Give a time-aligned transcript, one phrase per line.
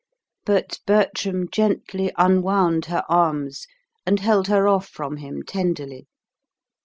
[0.47, 3.67] But Bertram gently unwound her arms
[4.03, 6.07] and held her off from him tenderly.